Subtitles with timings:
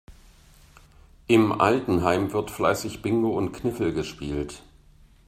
[1.27, 4.63] Im Altenheim wird fleißig Bingo und Kniffel gespielt.